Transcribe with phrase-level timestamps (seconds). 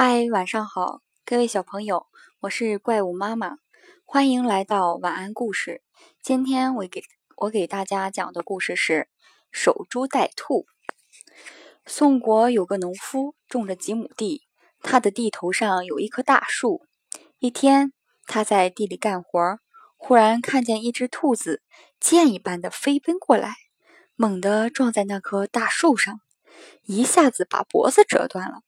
[0.00, 2.06] 嗨，晚上好，各位小朋友，
[2.42, 3.56] 我是怪物妈妈，
[4.04, 5.82] 欢迎来到晚安故事。
[6.22, 7.02] 今天我给
[7.38, 9.08] 我给大家讲的故事是
[9.50, 10.66] 守株待兔。
[11.84, 14.46] 宋国有个农夫种着几亩地，
[14.82, 16.86] 他的地头上有一棵大树。
[17.40, 17.92] 一天，
[18.24, 19.58] 他在地里干活，
[19.96, 21.60] 忽然看见一只兔子
[21.98, 23.56] 箭一般的飞奔过来，
[24.14, 26.20] 猛地撞在那棵大树上，
[26.84, 28.60] 一下子把脖子折断了。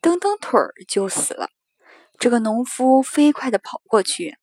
[0.00, 1.48] 蹬蹬腿儿就死了。
[2.18, 4.36] 这个农夫飞快地跑过去，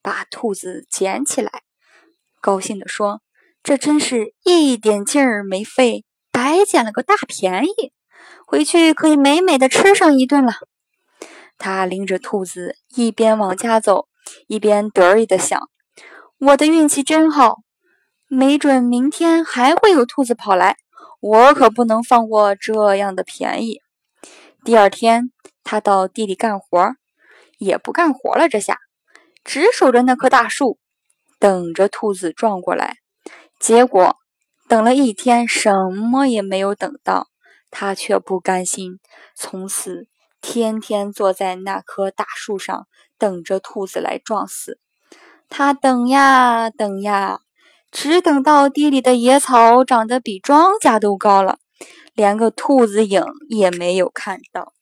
[0.00, 1.62] 把兔子捡起来，
[2.40, 3.20] 高兴地说
[3.62, 7.92] ：“这真是一点劲儿没费，白捡了个大便宜，
[8.46, 10.52] 回去可以美美的吃上一顿了。”
[11.58, 14.08] 他拎着兔子一边往家走，
[14.46, 15.68] 一边得意地想
[16.40, 17.58] ：“我的运气真好，
[18.28, 20.78] 没准明天还会有兔子跑来，
[21.20, 23.81] 我可不能放过这样的便宜。”
[24.64, 25.32] 第二天，
[25.64, 26.94] 他到地里干活，
[27.58, 28.48] 也不干活了。
[28.48, 28.78] 这下
[29.42, 30.78] 只守着那棵大树，
[31.40, 32.98] 等着兔子撞过来。
[33.58, 34.16] 结果
[34.68, 37.26] 等了一天，什么也没有等到。
[37.72, 39.00] 他却不甘心，
[39.34, 40.06] 从此
[40.40, 42.86] 天天坐在那棵大树上，
[43.18, 44.78] 等着兔子来撞死。
[45.48, 47.40] 他等呀等呀，
[47.90, 51.58] 只等到地里的野草长得比庄稼都高了。
[52.14, 54.74] 连个兔子影也没有看到。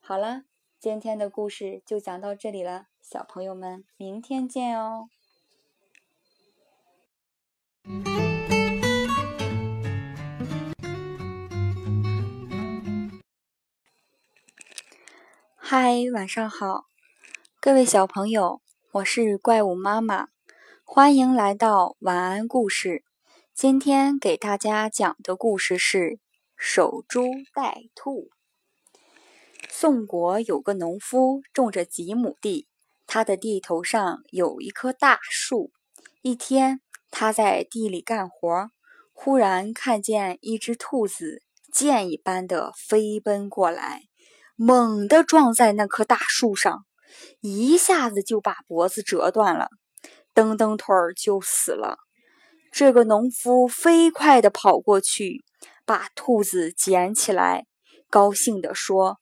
[0.00, 0.42] 好了，
[0.78, 5.08] 今天的故事就讲到这里了，小朋友们，明天见哦！
[15.56, 16.84] 嗨，晚上好，
[17.58, 20.28] 各位小朋友，我是怪物妈妈，
[20.84, 23.04] 欢迎来到晚安故事。
[23.54, 26.18] 今天给大家讲的故事是
[26.56, 28.30] 守株待兔。
[29.68, 32.66] 宋国有个农夫种着几亩地，
[33.06, 35.70] 他的地头上有一棵大树。
[36.22, 36.80] 一天，
[37.10, 38.70] 他在地里干活，
[39.12, 44.04] 忽然看见一只兔子箭一般的飞奔过来，
[44.56, 46.86] 猛地撞在那棵大树上，
[47.40, 49.68] 一下子就把脖子折断了，
[50.34, 51.98] 蹬蹬腿儿就死了。
[52.72, 55.44] 这个农夫飞快地跑过去，
[55.84, 57.66] 把兔子捡起来，
[58.08, 59.18] 高兴地说：“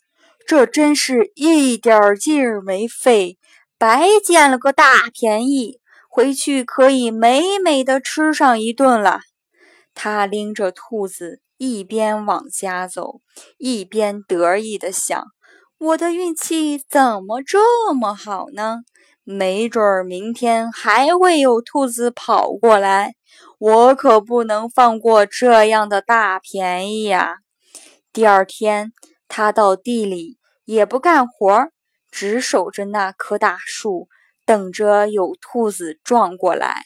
[0.46, 3.38] 这真是一点劲儿没费，
[3.76, 9.22] 白捡了个大便宜，回去可以美美的吃上一顿了。”
[9.94, 13.20] 他拎着兔子，一边往家走，
[13.58, 15.24] 一边得意地想
[15.80, 18.82] ：“我的运气怎么这么好呢？
[19.24, 23.14] 没准儿明天还会有兔子跑过来。”
[23.58, 27.36] 我可不能放过这样的大便宜呀！
[28.12, 28.92] 第二天，
[29.28, 31.68] 他到地里也不干活，
[32.10, 34.08] 只守着那棵大树，
[34.44, 36.82] 等着有兔子撞过来。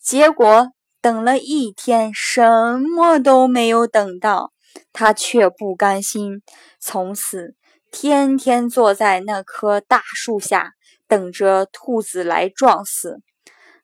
[0.00, 0.68] 结果
[1.00, 4.52] 等了一天，什么都没有等到，
[4.92, 6.42] 他却不甘心，
[6.80, 7.54] 从此
[7.90, 10.72] 天天坐在那棵大树下，
[11.08, 13.20] 等着兔子来撞死。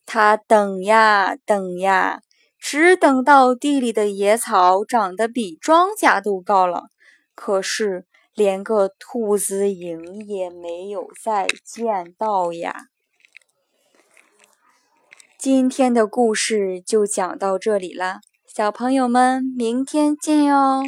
[0.05, 2.21] 他等呀等呀。
[2.65, 6.85] 只等到地里的野草长得比庄稼都高了，
[7.35, 12.85] 可是连个兔子影也没有再见到呀。
[15.37, 20.85] 今天的故事就讲到这里了，小朋友们，明天见哟。